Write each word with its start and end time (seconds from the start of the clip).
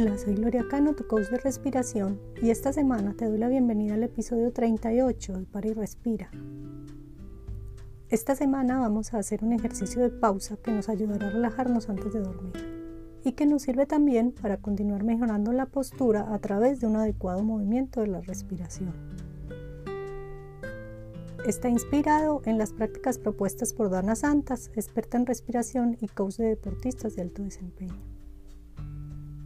Hola, 0.00 0.16
soy 0.16 0.34
Gloria 0.34 0.64
Cano, 0.68 0.94
tu 0.94 1.08
coach 1.08 1.26
de 1.26 1.38
respiración, 1.38 2.20
y 2.40 2.50
esta 2.50 2.72
semana 2.72 3.14
te 3.14 3.24
doy 3.24 3.36
la 3.36 3.48
bienvenida 3.48 3.94
al 3.94 4.04
episodio 4.04 4.52
38 4.52 5.32
de 5.32 5.44
Para 5.46 5.66
y 5.66 5.72
Respira. 5.72 6.30
Esta 8.08 8.36
semana 8.36 8.78
vamos 8.78 9.12
a 9.12 9.18
hacer 9.18 9.42
un 9.42 9.52
ejercicio 9.54 10.00
de 10.00 10.10
pausa 10.10 10.56
que 10.56 10.70
nos 10.70 10.88
ayudará 10.88 11.26
a 11.26 11.30
relajarnos 11.30 11.88
antes 11.88 12.12
de 12.12 12.20
dormir 12.20 12.52
y 13.24 13.32
que 13.32 13.44
nos 13.44 13.62
sirve 13.62 13.86
también 13.86 14.30
para 14.30 14.58
continuar 14.58 15.02
mejorando 15.02 15.50
la 15.50 15.66
postura 15.66 16.32
a 16.32 16.38
través 16.38 16.78
de 16.78 16.86
un 16.86 16.94
adecuado 16.94 17.42
movimiento 17.42 18.00
de 18.00 18.06
la 18.06 18.20
respiración. 18.20 18.92
Está 21.44 21.70
inspirado 21.70 22.40
en 22.44 22.56
las 22.56 22.72
prácticas 22.72 23.18
propuestas 23.18 23.72
por 23.72 23.90
Dana 23.90 24.14
Santas, 24.14 24.70
experta 24.76 25.18
en 25.18 25.26
respiración 25.26 25.96
y 26.00 26.06
coach 26.06 26.36
de 26.36 26.50
deportistas 26.50 27.16
de 27.16 27.22
alto 27.22 27.42
desempeño. 27.42 28.17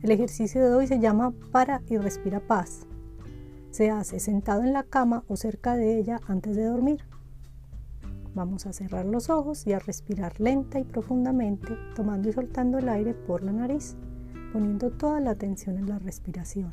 El 0.03 0.11
ejercicio 0.11 0.61
de 0.61 0.75
hoy 0.75 0.89
se 0.89 0.99
llama 0.99 1.33
Para 1.53 1.81
y 1.89 1.97
respira 1.97 2.41
paz. 2.41 2.89
Se 3.71 3.93
hace 3.93 4.19
sentado 4.19 4.65
en 4.65 4.73
la 4.73 4.83
cama 4.83 5.23
o 5.29 5.37
cerca 5.37 5.77
de 5.77 5.97
ella 5.97 6.21
antes 6.27 6.57
de 6.57 6.65
dormir. 6.65 7.05
Vamos 8.35 8.67
a 8.67 8.73
cerrar 8.73 9.07
los 9.07 9.31
ojos 9.31 9.65
y 9.65 9.75
a 9.75 9.79
respirar 9.79 10.41
lenta 10.41 10.81
y 10.81 10.85
profundamente, 10.85 11.77
tomando 11.95 12.29
y 12.29 12.33
soltando 12.33 12.79
el 12.79 12.89
aire 12.89 13.15
por 13.15 13.45
la 13.45 13.53
nariz, 13.53 13.95
poniendo 14.53 14.91
toda 14.91 15.21
la 15.21 15.31
atención 15.31 15.79
en 15.79 15.89
la 15.89 16.01
respiración. 16.01 16.73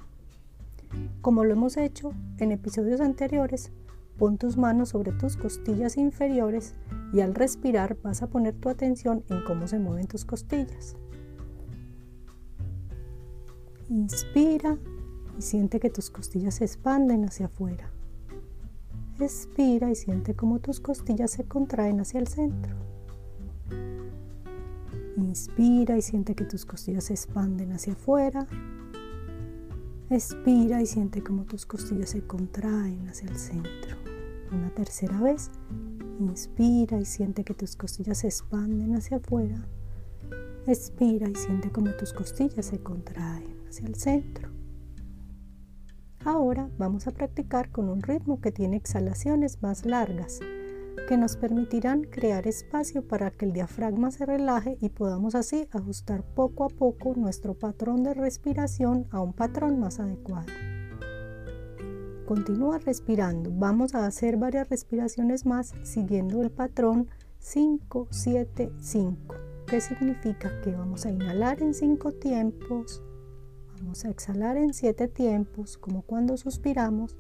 Como 1.21 1.43
lo 1.43 1.53
hemos 1.53 1.77
hecho 1.77 2.13
en 2.39 2.51
episodios 2.51 2.99
anteriores, 2.99 3.71
pon 4.17 4.39
tus 4.39 4.57
manos 4.57 4.89
sobre 4.89 5.11
tus 5.11 5.37
costillas 5.37 5.97
inferiores 5.97 6.73
y 7.13 7.19
al 7.19 7.35
respirar 7.35 7.95
vas 8.01 8.23
a 8.23 8.27
poner 8.27 8.55
tu 8.55 8.69
atención 8.69 9.23
en 9.29 9.43
cómo 9.43 9.67
se 9.67 9.77
mueven 9.77 10.07
tus 10.07 10.25
costillas. 10.25 10.95
Inspira 13.89 14.77
y 15.35 15.41
siente 15.41 15.79
que 15.79 15.89
tus 15.89 16.11
costillas 16.11 16.55
se 16.55 16.65
expanden 16.65 17.25
hacia 17.25 17.47
afuera. 17.47 17.89
Expira 19.19 19.89
y 19.89 19.95
siente 19.95 20.35
como 20.35 20.59
tus 20.59 20.79
costillas 20.79 21.31
se 21.31 21.45
contraen 21.45 21.99
hacia 21.99 22.19
el 22.19 22.27
centro. 22.27 22.75
Inspira 25.17 25.97
y 25.97 26.03
siente 26.03 26.35
que 26.35 26.45
tus 26.45 26.67
costillas 26.67 27.05
se 27.05 27.13
expanden 27.13 27.71
hacia 27.71 27.93
afuera. 27.93 28.45
Expira 30.11 30.83
y 30.83 30.85
siente 30.85 31.23
como 31.23 31.45
tus 31.45 31.65
costillas 31.65 32.11
se 32.11 32.21
contraen 32.21 33.09
hacia 33.09 33.27
el 33.27 33.37
centro. 33.37 33.97
Una 34.51 34.69
tercera 34.69 35.19
vez. 35.19 35.49
Inspira 36.19 36.99
y 36.99 37.05
siente 37.05 37.43
que 37.43 37.55
tus 37.55 37.75
costillas 37.75 38.19
se 38.19 38.27
expanden 38.27 38.95
hacia 38.95 39.17
afuera. 39.17 39.65
Expira 40.67 41.27
y 41.27 41.33
siente 41.33 41.71
como 41.71 41.91
tus 41.95 42.13
costillas 42.13 42.67
se 42.67 42.77
contraen 42.83 43.58
hacia 43.69 43.87
el 43.87 43.95
centro. 43.95 44.49
Ahora 46.25 46.69
vamos 46.77 47.07
a 47.07 47.11
practicar 47.11 47.71
con 47.71 47.87
un 47.87 48.01
ritmo 48.01 48.41
que 48.41 48.51
tiene 48.51 48.75
exhalaciones 48.75 49.61
más 49.61 49.85
largas, 49.85 50.39
que 51.07 51.17
nos 51.17 51.37
permitirán 51.37 52.03
crear 52.03 52.45
espacio 52.45 53.07
para 53.07 53.31
que 53.31 53.45
el 53.45 53.53
diafragma 53.53 54.11
se 54.11 54.25
relaje 54.25 54.77
y 54.81 54.89
podamos 54.89 55.33
así 55.33 55.69
ajustar 55.71 56.23
poco 56.23 56.65
a 56.65 56.67
poco 56.67 57.13
nuestro 57.15 57.53
patrón 57.53 58.03
de 58.03 58.13
respiración 58.13 59.07
a 59.11 59.21
un 59.21 59.31
patrón 59.33 59.79
más 59.79 60.01
adecuado. 60.01 60.47
Continúa 62.27 62.79
respirando. 62.79 63.49
Vamos 63.51 63.95
a 63.95 64.05
hacer 64.05 64.37
varias 64.37 64.69
respiraciones 64.69 65.45
más 65.45 65.73
siguiendo 65.83 66.43
el 66.43 66.51
patrón 66.51 67.07
5-7-5, 67.41 69.15
que 69.65 69.81
significa 69.81 70.61
que 70.61 70.73
vamos 70.73 71.05
a 71.05 71.11
inhalar 71.11 71.63
en 71.63 71.73
5 71.73 72.11
tiempos, 72.11 73.01
Vamos 73.79 74.03
a 74.03 74.09
exhalar 74.09 74.57
en 74.57 74.73
siete 74.73 75.07
tiempos, 75.07 75.77
como 75.77 76.01
cuando 76.01 76.35
suspiramos, 76.35 77.15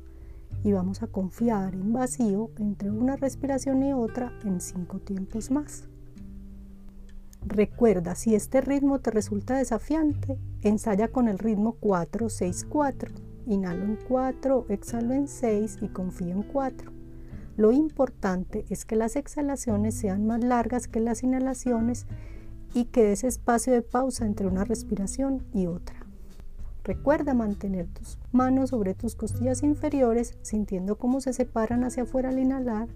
y 0.63 0.73
vamos 0.73 1.01
a 1.01 1.07
confiar 1.07 1.73
en 1.73 1.93
vacío 1.93 2.51
entre 2.57 2.91
una 2.91 3.15
respiración 3.15 3.81
y 3.81 3.93
otra 3.93 4.37
en 4.43 4.59
cinco 4.59 4.99
tiempos 4.99 5.51
más. 5.51 5.85
Recuerda, 7.45 8.15
si 8.15 8.35
este 8.35 8.59
ritmo 8.59 8.99
te 8.99 9.11
resulta 9.11 9.57
desafiante, 9.57 10.37
ensaya 10.61 11.07
con 11.07 11.29
el 11.29 11.39
ritmo 11.39 11.77
4-6-4. 11.79 13.11
Inhalo 13.47 13.85
en 13.85 13.97
4, 14.07 14.65
exhalo 14.67 15.13
en 15.13 15.29
6 15.29 15.77
y 15.81 15.87
confío 15.87 16.31
en 16.31 16.43
4. 16.43 16.91
Lo 17.55 17.71
importante 17.71 18.65
es 18.69 18.83
que 18.83 18.97
las 18.97 19.15
exhalaciones 19.15 19.95
sean 19.95 20.27
más 20.27 20.43
largas 20.43 20.87
que 20.87 20.99
las 20.99 21.23
inhalaciones 21.23 22.05
y 22.73 22.85
que 22.85 23.05
des 23.05 23.23
espacio 23.23 23.71
de 23.71 23.81
pausa 23.81 24.25
entre 24.25 24.47
una 24.47 24.65
respiración 24.65 25.45
y 25.53 25.67
otra. 25.67 25.98
Recuerda 26.89 27.35
mantener 27.35 27.85
tus 27.85 28.17
manos 28.31 28.71
sobre 28.71 28.95
tus 28.95 29.13
costillas 29.13 29.61
inferiores, 29.61 30.39
sintiendo 30.41 30.97
cómo 30.97 31.21
se 31.21 31.33
separan 31.33 31.83
hacia 31.83 32.01
afuera 32.01 32.29
al 32.29 32.39
inhalar 32.39 32.87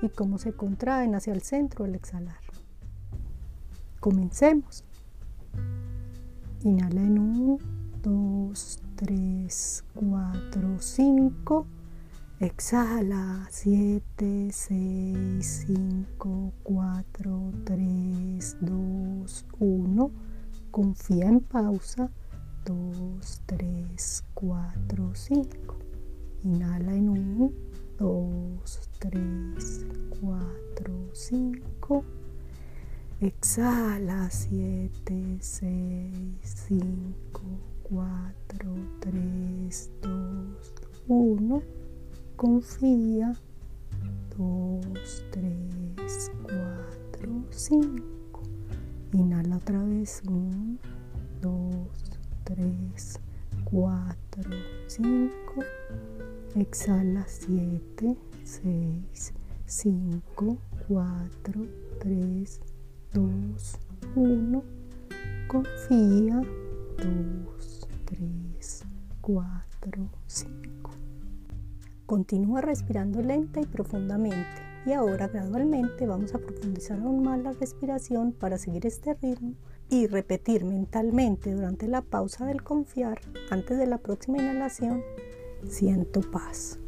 y 0.00 0.08
cómo 0.08 0.38
se 0.38 0.54
contraen 0.54 1.14
hacia 1.14 1.34
el 1.34 1.42
centro 1.42 1.84
al 1.84 1.94
exhalar. 1.94 2.38
Comencemos. 4.00 4.86
Inhala 6.62 7.02
en 7.02 7.18
1, 7.18 7.58
2, 8.02 8.80
3, 8.96 9.84
4, 9.96 10.76
5. 10.78 11.66
Exhala 12.40 13.46
7, 13.50 14.48
6, 14.50 15.64
5, 15.68 16.52
4, 16.62 17.52
3, 17.64 18.56
2, 18.62 19.46
1. 19.58 20.10
Confía 20.70 21.26
en 21.26 21.40
pausa 21.40 22.10
2, 22.64 23.20
3, 23.46 24.24
4, 24.34 25.14
5. 25.14 25.76
Inhala 26.44 26.94
en 26.94 27.08
1, 27.08 27.52
2, 27.98 28.90
3, 29.00 29.86
4, 30.20 31.10
5. 31.12 32.04
Exhala 33.20 34.30
7, 34.30 35.38
6, 35.40 36.10
5, 36.68 37.40
4, 37.82 38.74
3, 39.00 39.90
2, 40.02 40.74
1. 41.08 41.62
Confía. 42.36 43.34
2, 44.36 45.24
3, 45.30 46.30
4, 46.42 47.44
5. 47.50 48.42
Inhala 49.12 49.56
otra 49.56 49.82
vez. 49.84 50.22
1, 50.26 50.78
2, 51.40 52.01
3, 52.44 53.20
4, 53.64 54.50
5. 54.86 55.32
Exhala 56.56 57.24
7, 57.26 58.16
6, 58.44 59.32
5, 59.66 60.58
4, 60.88 61.66
3, 62.00 62.60
2, 63.12 63.78
1. 64.16 64.62
Confía. 65.48 66.42
2, 66.98 67.88
3, 68.04 68.84
4, 69.20 70.08
5. 70.26 70.90
Continúa 72.06 72.60
respirando 72.60 73.22
lenta 73.22 73.60
y 73.60 73.66
profundamente. 73.66 74.62
Y 74.84 74.92
ahora 74.92 75.28
gradualmente 75.28 76.06
vamos 76.06 76.34
a 76.34 76.38
profundizar 76.38 76.98
aún 77.00 77.22
más 77.22 77.40
la 77.40 77.52
respiración 77.52 78.32
para 78.32 78.58
seguir 78.58 78.84
este 78.86 79.14
ritmo 79.14 79.54
y 79.92 80.06
repetir 80.06 80.64
mentalmente 80.64 81.52
durante 81.52 81.86
la 81.86 82.00
pausa 82.00 82.46
del 82.46 82.62
confiar, 82.62 83.20
antes 83.50 83.76
de 83.76 83.86
la 83.86 83.98
próxima 83.98 84.38
inhalación, 84.38 85.02
siento 85.68 86.22
paz. 86.22 86.78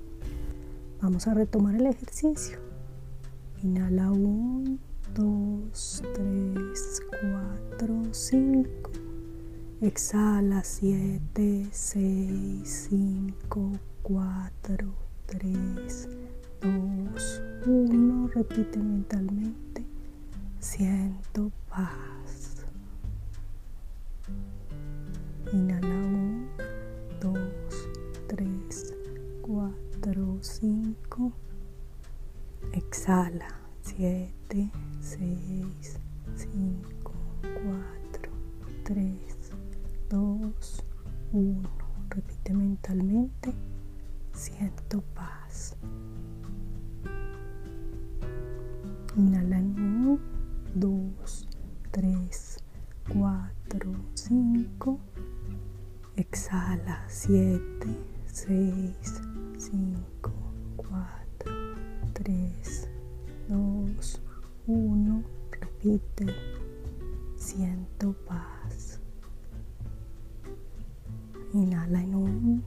Vamos 1.03 1.29
a 1.29 1.35
retomar 1.35 1.75
el 1.75 1.87
ejercicio. 1.87 2.57
Inhala 3.63 4.11
1, 4.11 4.79
2, 5.17 6.03
3, 6.15 7.03
4, 7.79 8.03
5. 8.11 8.91
Exhala 9.83 10.65
7, 10.65 11.69
6, 11.71 12.89
5, 12.89 13.73
4, 14.03 14.95
3, 15.27 16.09
2, 16.63 17.43
1. 17.67 18.29
Repite 18.29 18.79
mentalmente. 18.79 19.85
Siento 20.59 21.53
paz. 21.69 22.24
Inhala 25.55 25.87
1, 25.87 26.49
2, 27.21 27.39
3, 28.27 28.49
4, 29.41 30.39
5. 30.43 31.33
Exhala 32.73 33.47
7, 33.83 34.73
6, 35.01 36.01
5, 36.35 37.13
4, 37.43 38.33
3, 38.83 39.17
2, 40.09 40.53
1. 41.33 41.63
Repite 42.11 42.53
mentalmente. 42.53 43.55
Siento 44.33 45.05
paz. 45.15 45.77
Exhala. 56.35 56.99
7, 57.07 57.63
6, 58.27 59.23
5, 59.57 60.33
4, 60.77 61.53
3, 62.13 62.89
2, 63.49 64.21
1. 64.67 65.25
Repite. 65.53 66.35
Siento 67.37 68.17
paz. 68.27 68.99
Inhala 71.53 72.03
en 72.03 72.15
1, 72.17 72.63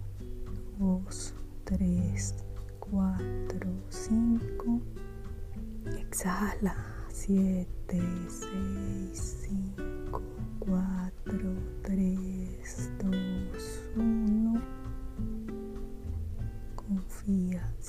2, 0.80 1.34
3, 1.66 2.36
4, 2.80 3.69
5. 3.90 4.81
Exhala. 6.00 6.74
7, 7.10 7.68
6, 8.30 9.38
5, 9.75 10.22
4, 10.60 11.12
3, 11.84 12.37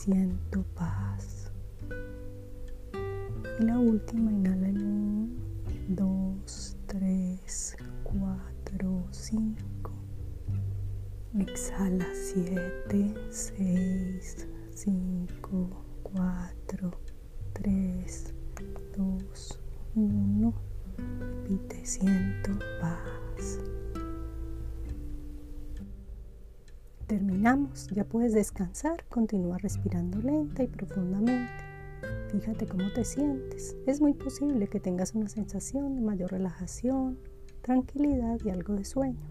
siento 0.08 0.64
paz. 0.74 1.52
Y 3.60 3.62
la 3.62 3.78
última, 3.78 4.32
inhala 4.32 4.68
en 4.68 4.82
1, 5.90 6.36
2, 6.44 6.76
3, 6.86 7.76
4, 8.04 9.04
5. 9.10 9.92
Exhala 11.38 12.06
7, 12.14 13.14
6, 13.28 14.48
5, 14.70 15.87
Terminamos, 27.08 27.88
ya 27.88 28.04
puedes 28.04 28.34
descansar, 28.34 29.02
continúa 29.08 29.56
respirando 29.56 30.18
lenta 30.18 30.62
y 30.62 30.66
profundamente. 30.66 31.64
Fíjate 32.30 32.66
cómo 32.66 32.92
te 32.92 33.02
sientes. 33.02 33.74
Es 33.86 34.02
muy 34.02 34.12
posible 34.12 34.68
que 34.68 34.78
tengas 34.78 35.14
una 35.14 35.30
sensación 35.30 35.94
de 35.94 36.02
mayor 36.02 36.32
relajación, 36.32 37.18
tranquilidad 37.62 38.38
y 38.44 38.50
algo 38.50 38.74
de 38.74 38.84
sueño. 38.84 39.26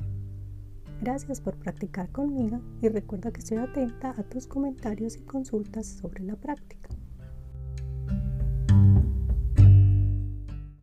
Gracias 1.01 1.39
por 1.39 1.55
practicar 1.57 2.11
conmigo 2.11 2.61
y 2.81 2.89
recuerda 2.89 3.31
que 3.31 3.41
estoy 3.41 3.59
atenta 3.59 4.09
a 4.17 4.23
tus 4.23 4.47
comentarios 4.47 5.15
y 5.15 5.21
consultas 5.21 5.85
sobre 5.85 6.23
la 6.23 6.35
práctica. 6.35 6.86